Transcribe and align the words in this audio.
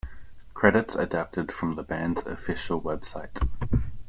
Credits 0.55 0.95
adapted 0.95 1.51
from 1.51 1.75
the 1.75 1.83
band's 1.83 2.25
official 2.25 2.81
website. 2.81 3.39